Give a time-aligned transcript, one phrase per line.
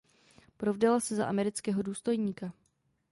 [0.57, 2.53] Provdala se za amerického důstojníka.